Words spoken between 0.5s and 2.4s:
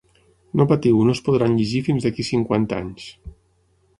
No patiu no es podran llegir fins d'aquí